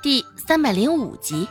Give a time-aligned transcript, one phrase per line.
[0.00, 1.48] 第三百零五集。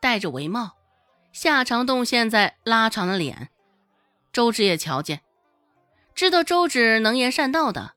[0.00, 0.72] 戴着围帽，
[1.32, 3.48] 夏长栋现在拉长了脸。
[4.34, 5.22] 周芷也瞧见，
[6.14, 7.94] 知道周芷能言善道的，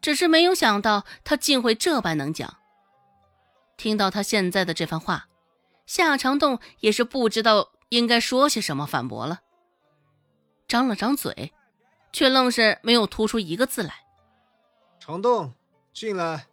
[0.00, 2.58] 只是没有想到他竟会这般能讲。
[3.76, 5.26] 听到他现在的这番话，
[5.84, 9.40] 夏长栋也是不知道应该说些什么反驳了，
[10.68, 11.52] 张了张嘴。
[12.12, 13.94] 却愣是没有吐出一个字来。
[15.00, 15.52] 长栋，
[15.92, 16.46] 进来。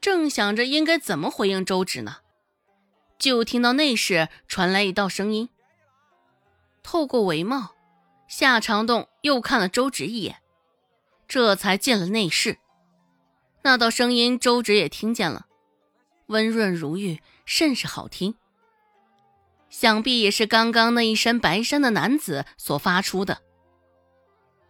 [0.00, 2.18] 正想着应该怎么回应周芷呢，
[3.18, 5.48] 就听到内室传来一道声音。
[6.82, 7.74] 透过帷帽，
[8.28, 10.36] 夏长栋又看了周芷一眼，
[11.26, 12.58] 这才进了内室。
[13.62, 15.46] 那道声音，周芷也听见了，
[16.26, 18.36] 温润如玉，甚是好听。
[19.68, 23.42] 想必也是刚刚那一身白衫的男子所发出的。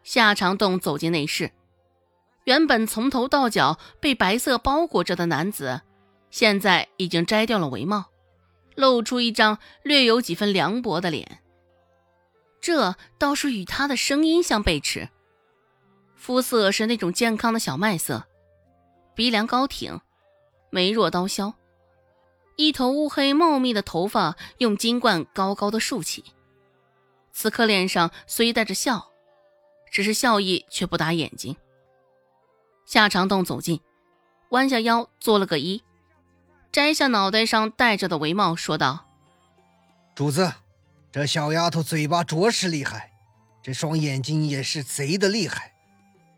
[0.09, 1.53] 夏长栋走进内室，
[2.45, 5.83] 原本从头到脚被白色包裹着的男子，
[6.31, 8.07] 现在已经摘掉了围帽，
[8.75, 11.43] 露出一张略有几分凉薄的脸。
[12.59, 15.11] 这倒是与他的声音相背驰。
[16.17, 18.27] 肤色是那种健康的小麦色，
[19.15, 20.01] 鼻梁高挺，
[20.71, 21.53] 眉若刀削，
[22.57, 26.25] 一头乌黑茂密的头发用金冠高高的竖起。
[27.31, 29.11] 此刻脸上虽带着笑。
[29.91, 31.57] 只是笑意却不打眼睛。
[32.87, 33.81] 夏长栋走近，
[34.51, 35.83] 弯下腰做了个揖，
[36.73, 39.07] 摘下脑袋上戴着的围帽，说道
[40.17, 40.53] ：“主子，
[41.13, 43.13] 这小丫头嘴巴着实厉害，
[43.63, 45.75] 这双眼睛也是贼的厉害。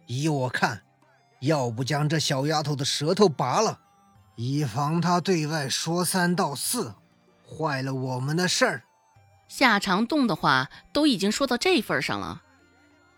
[0.07, 0.83] 依我看，
[1.41, 3.81] 要不将这小丫头的舌头拔了，
[4.37, 6.95] 以防她对外说三道四，
[7.49, 8.83] 坏了我们的事儿。”
[9.47, 12.43] 夏长栋的话都已经说到这份上了。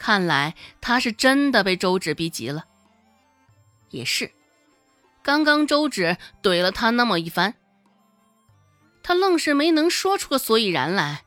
[0.03, 2.65] 看来他是真的被周芷逼急了。
[3.91, 4.33] 也是，
[5.23, 7.55] 刚刚周芷怼了他那么一番，
[9.05, 11.23] 他愣是没能说出个所以然来，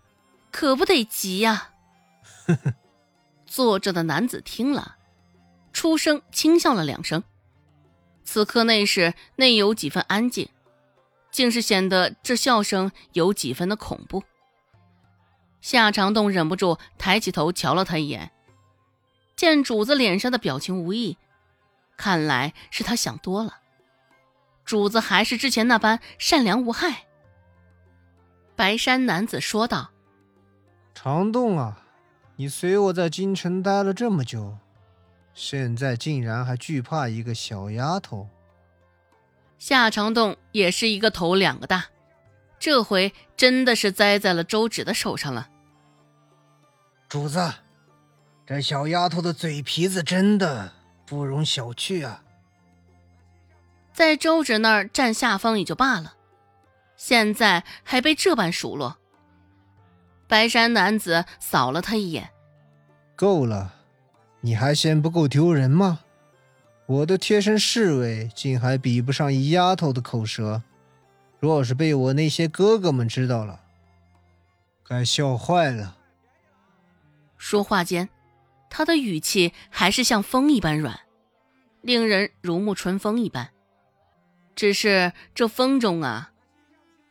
[0.51, 1.69] 可不得急呀。
[3.47, 4.97] 坐着的男子听了，
[5.71, 7.23] 出声轻笑了两声。
[8.25, 10.49] 此刻内室内有几分安静，
[11.31, 14.21] 竟是显得这笑声有几分的恐怖。
[15.61, 18.33] 夏长栋忍不住抬起头瞧了他一眼。
[19.35, 21.17] 见主子脸上的表情无异，
[21.97, 23.59] 看来是他想多了。
[24.63, 27.05] 主子还是之前那般善良无害。
[28.55, 29.91] 白衫男子说道
[30.95, 31.85] ：“长栋啊，
[32.37, 34.57] 你随我在京城待了这么久，
[35.33, 38.29] 现在竟然还惧怕一个小丫头？”
[39.59, 41.85] 夏长栋也是一个头两个大，
[42.57, 45.49] 这回真的是栽在了周芷的手上了。
[47.09, 47.53] 主子。
[48.47, 50.73] 这小丫头的嘴皮子真的
[51.05, 52.23] 不容小觑啊！
[53.91, 56.13] 在周芷那儿占下风也就罢了，
[56.95, 58.97] 现在还被这般数落。
[60.27, 62.29] 白衫男子扫了他一眼
[63.15, 63.73] ：“够了，
[64.41, 66.01] 你还嫌不够丢人吗？
[66.85, 70.61] 我的贴身侍卫竟还比不上一丫头的口舌，
[71.39, 73.61] 若是被我那些哥哥们知道了，
[74.87, 75.97] 该笑坏了。”
[77.37, 78.07] 说话间。
[78.69, 80.99] 他的语气还是像风一般软，
[81.81, 83.49] 令人如沐春风一般。
[84.55, 86.31] 只是这风中啊，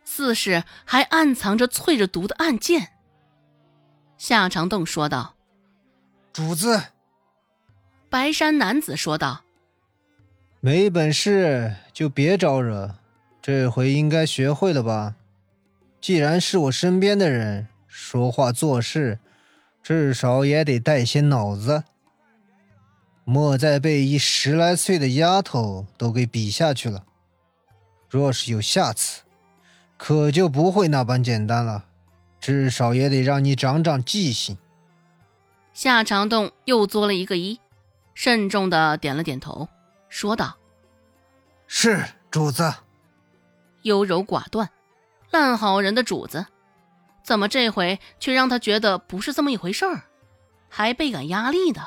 [0.04, 2.92] 似是还暗藏着淬着毒的暗箭。
[4.16, 5.36] 夏长栋说道
[6.32, 6.82] ：“主子。”
[8.08, 9.44] 白衫男子说道
[10.60, 12.94] ：“没本事就别招惹，
[13.42, 15.16] 这回应该学会了吧？
[16.00, 19.18] 既然是我身边的人，说话做事。”
[19.84, 21.84] 至少也得带些脑子，
[23.24, 27.04] 莫再被一十来岁的丫头都给比下去了。
[28.08, 29.20] 若是有下次，
[29.98, 31.84] 可就不会那般简单了。
[32.40, 34.56] 至少也得让你长长记性。
[35.74, 37.58] 夏长栋又作了一个揖，
[38.14, 39.68] 慎重的点了点头，
[40.08, 40.56] 说道
[41.68, 42.72] ：“是主子。”
[43.82, 44.70] 优柔寡断，
[45.30, 46.46] 烂好人的主子。
[47.24, 50.02] 怎么这回却让他觉得不是这么一回事儿，
[50.68, 51.80] 还倍感压力的？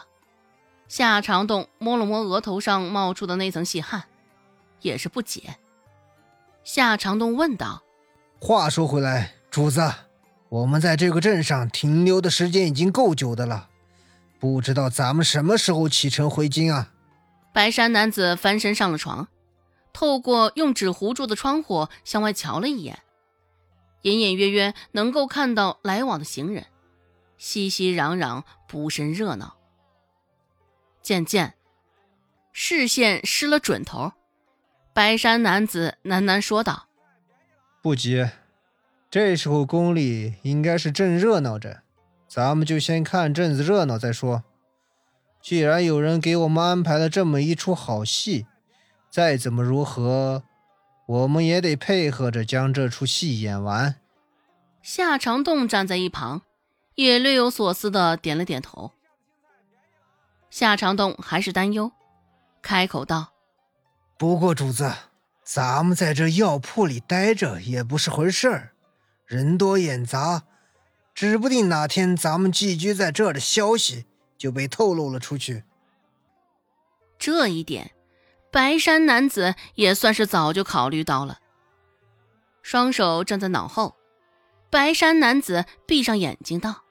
[0.87, 4.05] 夏长栋摸了摸额头上冒出的那层细汗，
[4.81, 5.57] 也是不解。
[6.63, 7.83] 夏长栋问道
[8.41, 9.93] ：“话说回来，主子，
[10.49, 13.69] 我们在这个镇上停留的时间已经够久的了，
[14.39, 16.93] 不知道咱们什么时候启程回京啊？”
[17.53, 19.27] 白衫男子翻身上了床，
[19.93, 22.99] 透过用纸糊住的窗户向外瞧了一眼。
[24.07, 26.67] 隐隐约约能够看到来往的行人，
[27.37, 29.57] 熙熙攘攘，不甚热闹。
[31.01, 31.55] 渐渐，
[32.53, 34.13] 视线失了准头。
[34.93, 36.87] 白衫男子喃喃说道
[37.83, 38.29] ：“不急，
[39.11, 41.83] 这时候宫里应该是正热闹着，
[42.29, 44.45] 咱们就先看阵子热闹再说。
[45.41, 48.47] 既然有人给我们安排了这么一出好戏，
[49.09, 50.43] 再怎么如何，
[51.07, 53.95] 我们也得配合着将这出戏演完。”
[54.83, 56.43] 夏长栋站在一旁，
[56.95, 58.91] 也略有所思的点了点头。
[60.49, 61.91] 夏长栋还是担忧，
[62.61, 63.33] 开口道。
[64.17, 64.93] 不过主子，
[65.43, 68.71] 咱们在这药铺里待着也不是回事儿，
[69.25, 70.43] 人多眼杂，
[71.13, 74.05] 指不定哪天咱们寄居在这儿的消息
[74.37, 75.63] 就被透露了出去。
[77.19, 77.91] 这一点，
[78.57, 81.37] 白衫男子也算是早就考虑到了。
[82.63, 83.95] 双手站在脑后，
[84.71, 86.81] 白衫男子闭上眼睛道：“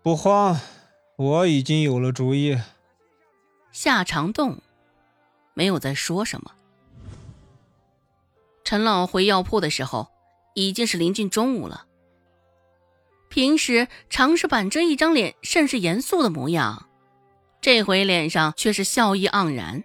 [0.00, 0.60] 不慌，
[1.16, 2.56] 我已经有了主意。”
[3.72, 4.62] 夏长栋。
[5.54, 6.52] 没有再说什么。
[8.62, 10.06] 陈老回药铺的时候，
[10.54, 11.86] 已经是临近中午了。
[13.28, 16.88] 平时常是板着一张脸，甚是严肃的模样，
[17.60, 19.82] 这回脸上却是笑意盎然。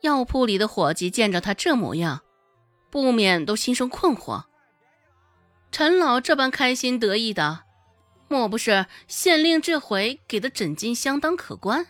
[0.00, 2.22] 药铺里的伙计见着他这模样，
[2.90, 4.44] 不免都心生困惑。
[5.70, 7.64] 陈老这般开心得意的，
[8.28, 11.86] 莫不是县令这回给的诊金相当可观？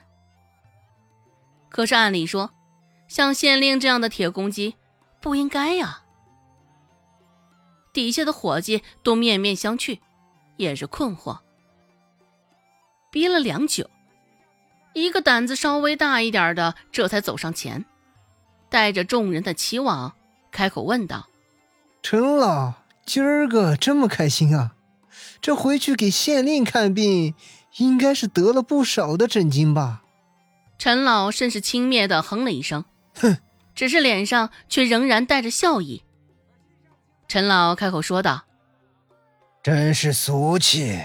[1.68, 2.50] 可是按理说，
[3.08, 4.76] 像县令这样的铁公鸡，
[5.20, 6.02] 不应该呀。
[7.92, 9.98] 底下的伙计都面面相觑，
[10.56, 11.38] 也是困惑。
[13.10, 13.88] 憋了良久，
[14.94, 17.84] 一个胆子稍微大一点的这才走上前，
[18.70, 20.12] 带着众人的期望，
[20.50, 21.28] 开口问道
[22.02, 22.74] ：“陈老，
[23.04, 24.74] 今儿个这么开心啊？
[25.40, 27.34] 这回去给县令看病，
[27.76, 30.02] 应该是得了不少的诊金吧？”
[30.78, 32.84] 陈老甚是轻蔑的哼了一声，
[33.14, 33.38] 哼，
[33.74, 36.02] 只是脸上却仍然带着笑意。
[37.26, 38.44] 陈老开口说道
[39.62, 41.00] ：“真是俗气，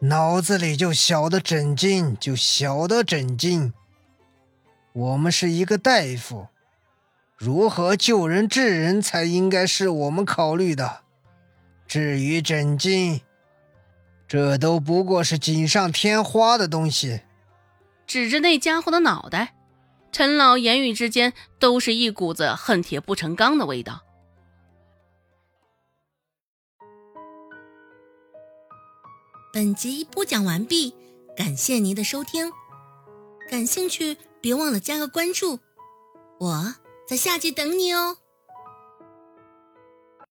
[0.00, 3.72] 脑子里就晓得诊金，就晓得诊金。
[4.92, 6.46] 我们是一个大夫，
[7.44, 11.02] 如何救人治人才应该是我们考虑的。
[11.86, 13.20] 至于枕巾，
[14.26, 17.20] 这都不过是锦上添花的东西。”
[18.08, 19.54] 指着那家伙的脑袋，
[20.10, 24.00] 陈老言语之间都是一股子恨铁不成钢的味道。
[29.52, 30.94] 本集播讲完毕，
[31.36, 32.50] 感谢您的收听。
[33.50, 35.60] 感兴趣，别忘了加个关注，
[36.38, 36.74] 我
[37.06, 38.16] 在下集等你哦。